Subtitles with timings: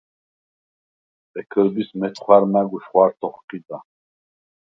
[1.31, 3.77] ბექჷრბის მეთხვა̈რ მა̈გ უშხვა̈რთ’ოხჴიდა.